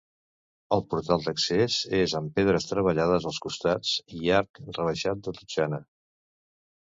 El 0.75 0.79
portal 0.91 1.25
d'accés 1.25 1.75
és 1.97 2.15
amb 2.19 2.31
pedres 2.39 2.65
treballades 2.71 3.27
als 3.31 3.37
costats 3.45 3.91
i 4.21 4.33
arc 4.39 4.61
rebaixat 4.79 5.21
de 5.29 5.35
totxana. 5.41 5.81